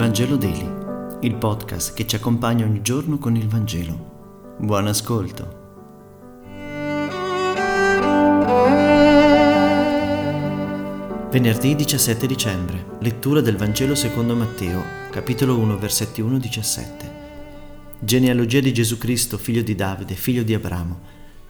Vangelo 0.00 0.36
Daily, 0.36 0.66
il 1.20 1.34
podcast 1.34 1.92
che 1.92 2.06
ci 2.06 2.16
accompagna 2.16 2.64
ogni 2.64 2.80
giorno 2.80 3.18
con 3.18 3.36
il 3.36 3.46
Vangelo. 3.46 4.56
Buon 4.58 4.86
ascolto. 4.86 5.58
Venerdì 11.30 11.76
17 11.76 12.26
dicembre, 12.26 12.96
lettura 13.00 13.42
del 13.42 13.58
Vangelo 13.58 13.94
secondo 13.94 14.34
Matteo, 14.34 14.82
capitolo 15.10 15.58
1, 15.58 15.76
versetti 15.76 16.22
1-17. 16.22 16.86
Genealogia 17.98 18.60
di 18.60 18.72
Gesù 18.72 18.96
Cristo, 18.96 19.36
figlio 19.36 19.60
di 19.60 19.74
Davide, 19.74 20.14
figlio 20.14 20.42
di 20.42 20.54
Abramo. 20.54 20.98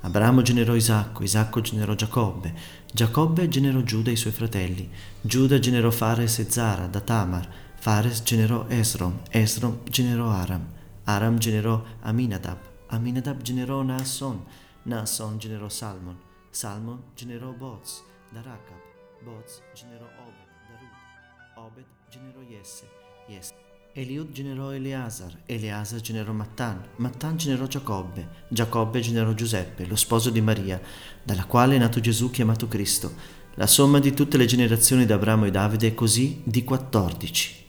Abramo 0.01 0.43
generò 0.43 0.75
Isacco, 0.75 1.23
Isacco 1.23 1.61
generò 1.61 1.95
Giacobbe, 1.95 2.53
Giacobbe 2.93 3.49
generò 3.49 3.81
Giuda 3.83 4.11
e 4.11 4.15
i 4.15 4.17
suoi 4.17 4.33
fratelli, 4.33 4.91
Giuda 5.21 5.61
generò 5.61 5.93
Fares 5.93 6.41
e 6.41 6.47
Zara 6.49 6.87
da 6.87 6.99
Tamar, 6.99 7.49
Fares 7.81 8.23
generò 8.23 8.67
Esrom, 8.69 9.21
Esrom 9.31 9.79
generò 9.85 10.29
Aram, 10.29 10.67
Aram 11.05 11.39
generò 11.39 11.83
Aminadab, 12.03 12.59
Aminadab 12.89 13.41
generò 13.41 13.81
Naasson, 13.81 14.45
Naasson 14.83 15.39
generò 15.39 15.67
Salmon, 15.71 16.15
Salmon 16.51 17.01
generò 17.15 17.53
Boz 17.53 18.03
da 18.29 18.43
Racab, 18.43 18.77
Boz 19.25 19.63
generò 19.75 20.05
Obed 20.05 20.51
da 20.69 20.77
Ruth, 20.79 21.73
Obed 21.73 21.87
generò 22.11 22.41
Jesse, 22.43 22.87
Jesse 23.27 23.55
Eliud 23.95 24.31
generò 24.31 24.73
Eleazar, 24.73 25.41
Eleazar 25.47 26.01
generò 26.01 26.33
Mattan, 26.33 26.85
Mattan 26.97 27.39
generò 27.39 27.67
Giacobbe, 27.67 28.29
Giacobbe 28.49 29.01
generò 29.01 29.33
Giuseppe, 29.33 29.87
lo 29.87 29.97
sposo 29.97 30.29
di 30.29 30.43
Maria, 30.43 30.79
dalla 31.23 31.47
quale 31.47 31.77
è 31.77 31.79
nato 31.79 31.99
Gesù 31.99 32.31
chiamato 32.31 32.69
Cristo. 32.69 33.39
La 33.55 33.67
somma 33.67 34.01
di 34.01 34.13
tutte 34.13 34.37
le 34.37 34.45
generazioni 34.45 35.07
di 35.07 35.13
Abramo 35.13 35.47
e 35.47 35.51
Davide 35.51 35.89
è 35.89 35.95
così 35.95 36.43
di 36.45 36.63
14. 36.63 37.60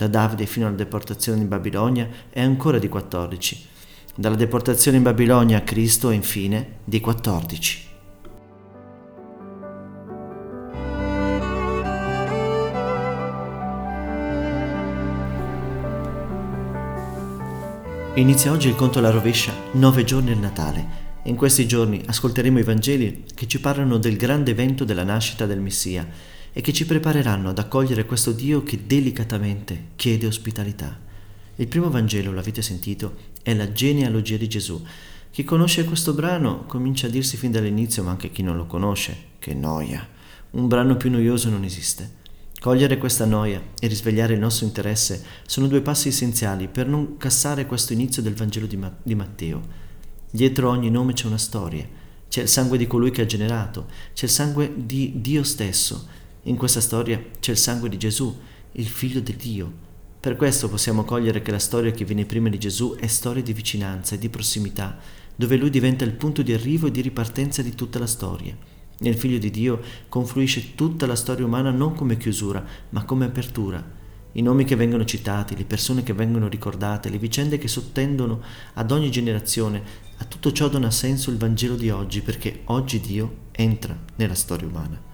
Da 0.00 0.08
Davide 0.08 0.46
fino 0.46 0.66
alla 0.66 0.76
deportazione 0.76 1.42
in 1.42 1.48
Babilonia 1.48 2.08
è 2.30 2.40
ancora 2.40 2.78
di 2.78 2.88
14. 2.88 3.66
Dalla 4.14 4.34
deportazione 4.34 4.96
in 4.96 5.02
Babilonia 5.02 5.58
a 5.58 5.60
Cristo 5.60 6.08
è 6.08 6.14
infine 6.14 6.78
di 6.84 7.00
14. 7.00 7.88
Inizia 18.14 18.52
oggi 18.52 18.68
il 18.68 18.76
conto 18.76 19.00
alla 19.00 19.10
rovescia, 19.10 19.52
nove 19.72 20.04
giorni 20.04 20.30
al 20.30 20.38
Natale. 20.38 21.08
In 21.24 21.36
questi 21.36 21.68
giorni 21.68 22.02
ascolteremo 22.06 22.58
i 22.58 22.62
Vangeli 22.62 23.26
che 23.34 23.46
ci 23.46 23.60
parlano 23.60 23.98
del 23.98 24.16
grande 24.16 24.52
evento 24.52 24.84
della 24.84 25.04
nascita 25.04 25.44
del 25.44 25.60
Messia 25.60 26.38
e 26.52 26.60
che 26.60 26.72
ci 26.72 26.86
prepareranno 26.86 27.50
ad 27.50 27.58
accogliere 27.58 28.06
questo 28.06 28.32
Dio 28.32 28.62
che 28.62 28.86
delicatamente 28.86 29.88
chiede 29.96 30.26
ospitalità. 30.26 30.98
Il 31.56 31.68
primo 31.68 31.90
Vangelo, 31.90 32.32
l'avete 32.32 32.62
sentito, 32.62 33.16
è 33.42 33.54
la 33.54 33.70
genealogia 33.72 34.36
di 34.36 34.48
Gesù. 34.48 34.82
Chi 35.30 35.44
conosce 35.44 35.84
questo 35.84 36.14
brano 36.14 36.64
comincia 36.66 37.06
a 37.06 37.10
dirsi 37.10 37.36
fin 37.36 37.52
dall'inizio, 37.52 38.02
ma 38.02 38.10
anche 38.10 38.30
chi 38.30 38.42
non 38.42 38.56
lo 38.56 38.66
conosce, 38.66 39.16
che 39.38 39.54
noia. 39.54 40.06
Un 40.52 40.66
brano 40.66 40.96
più 40.96 41.10
noioso 41.10 41.50
non 41.50 41.64
esiste. 41.64 42.18
Cogliere 42.60 42.98
questa 42.98 43.24
noia 43.24 43.62
e 43.78 43.86
risvegliare 43.86 44.34
il 44.34 44.38
nostro 44.38 44.66
interesse 44.66 45.24
sono 45.46 45.66
due 45.66 45.80
passi 45.80 46.08
essenziali 46.08 46.68
per 46.68 46.86
non 46.86 47.16
cassare 47.16 47.64
questo 47.64 47.94
inizio 47.94 48.20
del 48.20 48.34
Vangelo 48.34 48.66
di, 48.66 48.76
Ma- 48.76 48.94
di 49.02 49.14
Matteo. 49.14 49.62
Dietro 50.30 50.68
ogni 50.68 50.90
nome 50.90 51.14
c'è 51.14 51.26
una 51.26 51.38
storia, 51.38 51.88
c'è 52.28 52.42
il 52.42 52.48
sangue 52.48 52.76
di 52.76 52.86
colui 52.86 53.10
che 53.10 53.22
ha 53.22 53.26
generato, 53.26 53.86
c'è 54.12 54.26
il 54.26 54.30
sangue 54.30 54.72
di 54.76 55.14
Dio 55.16 55.42
stesso. 55.42 56.06
In 56.44 56.56
questa 56.56 56.80
storia 56.80 57.22
c'è 57.38 57.50
il 57.50 57.58
sangue 57.58 57.90
di 57.90 57.98
Gesù, 57.98 58.34
il 58.72 58.86
figlio 58.86 59.20
di 59.20 59.36
Dio. 59.36 59.70
Per 60.18 60.36
questo 60.36 60.70
possiamo 60.70 61.04
cogliere 61.04 61.42
che 61.42 61.50
la 61.50 61.58
storia 61.58 61.90
che 61.90 62.06
viene 62.06 62.24
prima 62.24 62.48
di 62.48 62.58
Gesù 62.58 62.96
è 62.98 63.06
storia 63.08 63.42
di 63.42 63.52
vicinanza 63.52 64.14
e 64.14 64.18
di 64.18 64.30
prossimità, 64.30 64.96
dove 65.36 65.56
lui 65.56 65.68
diventa 65.68 66.04
il 66.04 66.12
punto 66.12 66.40
di 66.40 66.54
arrivo 66.54 66.86
e 66.86 66.90
di 66.90 67.02
ripartenza 67.02 67.60
di 67.60 67.74
tutta 67.74 67.98
la 67.98 68.06
storia. 68.06 68.56
Nel 69.00 69.16
Figlio 69.16 69.36
di 69.36 69.50
Dio 69.50 69.82
confluisce 70.08 70.74
tutta 70.74 71.06
la 71.06 71.14
storia 71.14 71.44
umana 71.44 71.70
non 71.70 71.94
come 71.94 72.16
chiusura, 72.16 72.64
ma 72.88 73.04
come 73.04 73.26
apertura. 73.26 73.98
I 74.32 74.40
nomi 74.40 74.64
che 74.64 74.76
vengono 74.76 75.04
citati, 75.04 75.54
le 75.54 75.64
persone 75.64 76.02
che 76.02 76.14
vengono 76.14 76.48
ricordate, 76.48 77.10
le 77.10 77.18
vicende 77.18 77.58
che 77.58 77.68
sottendono 77.68 78.40
ad 78.74 78.90
ogni 78.92 79.10
generazione, 79.10 79.82
a 80.16 80.24
tutto 80.24 80.52
ciò 80.52 80.68
dona 80.68 80.90
senso 80.90 81.30
il 81.30 81.36
Vangelo 81.36 81.76
di 81.76 81.90
oggi, 81.90 82.22
perché 82.22 82.62
oggi 82.66 82.98
Dio 83.00 83.48
entra 83.52 83.98
nella 84.16 84.34
storia 84.34 84.66
umana. 84.66 85.09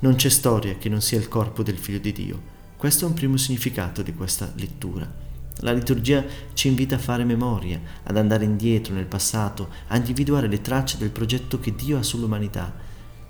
Non 0.00 0.14
c'è 0.14 0.28
storia 0.28 0.76
che 0.76 0.88
non 0.88 1.00
sia 1.00 1.18
il 1.18 1.28
corpo 1.28 1.62
del 1.62 1.78
Figlio 1.78 1.98
di 1.98 2.12
Dio. 2.12 2.40
Questo 2.76 3.04
è 3.04 3.08
un 3.08 3.14
primo 3.14 3.36
significato 3.36 4.02
di 4.02 4.14
questa 4.14 4.52
lettura. 4.56 5.12
La 5.60 5.72
liturgia 5.72 6.24
ci 6.54 6.68
invita 6.68 6.94
a 6.94 7.00
fare 7.00 7.24
memoria, 7.24 7.80
ad 8.04 8.16
andare 8.16 8.44
indietro 8.44 8.94
nel 8.94 9.06
passato, 9.06 9.68
a 9.88 9.96
individuare 9.96 10.46
le 10.46 10.60
tracce 10.60 10.98
del 10.98 11.10
progetto 11.10 11.58
che 11.58 11.74
Dio 11.74 11.98
ha 11.98 12.02
sull'umanità 12.02 12.86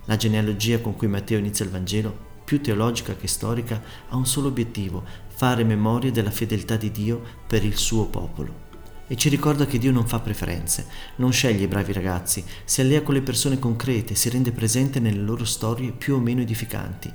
la 0.09 0.17
genealogia 0.17 0.81
con 0.81 0.97
cui 0.97 1.07
Matteo 1.07 1.39
inizia 1.39 1.67
il 1.67 1.71
Vangelo, 1.71 2.27
più 2.45 2.63
teologica 2.63 3.15
che 3.15 3.29
storica, 3.29 3.83
ha 4.09 4.17
un 4.17 4.27
solo 4.27 4.49
obiettivo, 4.49 5.05
fare 5.29 5.65
memoria 5.65 6.11
della 6.11 6.31
fedeltà 6.31 6.77
di 6.77 6.91
Dio 6.91 7.23
per 7.47 7.63
il 7.63 7.77
suo 7.77 8.07
popolo. 8.07 8.68
E 9.11 9.17
ci 9.17 9.31
ricorda 9.31 9.67
che 9.67 9.79
Dio 9.79 9.91
non 9.91 10.07
fa 10.07 10.21
preferenze, 10.21 10.87
non 11.17 11.33
sceglie 11.33 11.65
i 11.65 11.69
bravi 11.69 11.93
ragazzi, 11.93 12.45
si 12.65 12.83
allea 12.83 13.03
con 13.03 13.15
le 13.15 13.23
persone 13.23 13.59
concrete, 13.59 14.15
si 14.15 14.29
rende 14.29 14.53
presente 14.53 15.01
nelle 15.01 15.23
loro 15.23 15.47
storie 15.47 15.93
più 15.93 16.15
o 16.15 16.21
meno 16.21 16.43
edificanti. 16.43 17.11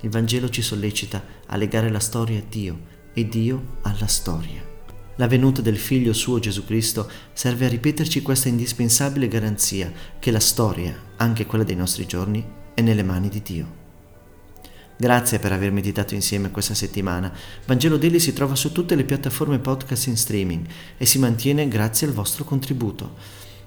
Il 0.00 0.10
Vangelo 0.10 0.48
ci 0.48 0.62
sollecita 0.62 1.22
a 1.46 1.56
legare 1.56 1.90
la 1.90 2.00
storia 2.00 2.38
a 2.38 2.42
Dio 2.48 2.80
e 3.12 3.28
Dio 3.28 3.78
alla 3.82 4.08
storia. 4.08 4.66
La 5.16 5.26
venuta 5.28 5.62
del 5.62 5.78
Figlio 5.78 6.12
suo 6.12 6.38
Gesù 6.40 6.64
Cristo 6.64 7.10
serve 7.32 7.66
a 7.66 7.68
ripeterci 7.68 8.20
questa 8.20 8.48
indispensabile 8.48 9.28
garanzia 9.28 9.92
che 10.18 10.30
la 10.30 10.40
storia, 10.40 10.96
anche 11.16 11.46
quella 11.46 11.64
dei 11.64 11.76
nostri 11.76 12.06
giorni, 12.06 12.44
è 12.74 12.80
nelle 12.80 13.02
mani 13.02 13.28
di 13.28 13.42
Dio. 13.42 13.77
Grazie 15.00 15.38
per 15.38 15.52
aver 15.52 15.70
meditato 15.70 16.14
insieme 16.14 16.50
questa 16.50 16.74
settimana. 16.74 17.32
Vangelo 17.66 17.98
Daily 17.98 18.18
si 18.18 18.32
trova 18.32 18.56
su 18.56 18.72
tutte 18.72 18.96
le 18.96 19.04
piattaforme 19.04 19.60
podcast 19.60 20.08
in 20.08 20.16
streaming 20.16 20.66
e 20.96 21.06
si 21.06 21.20
mantiene 21.20 21.68
grazie 21.68 22.08
al 22.08 22.12
vostro 22.12 22.42
contributo. 22.42 23.14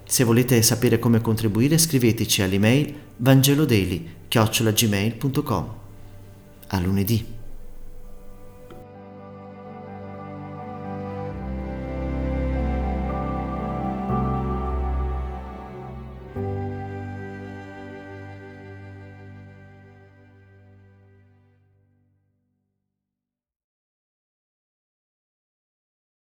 Se 0.06 0.26
volete 0.26 0.62
sapere 0.62 1.00
come 1.00 1.22
contribuire 1.22 1.78
scriveteci 1.78 2.42
all'email 2.42 2.94
vangelodaily.gmail.com 3.16 5.74
A 6.68 6.80
lunedì! 6.82 7.40